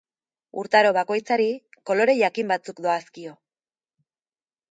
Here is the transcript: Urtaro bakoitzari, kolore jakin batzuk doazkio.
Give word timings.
Urtaro 0.61 0.93
bakoitzari, 0.97 1.45
kolore 1.91 2.17
jakin 2.21 2.51
batzuk 2.53 2.81
doazkio. 2.87 3.37